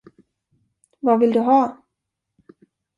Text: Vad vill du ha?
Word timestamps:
Vad 0.99 1.19
vill 1.19 1.31
du 1.33 1.39
ha? 1.39 1.83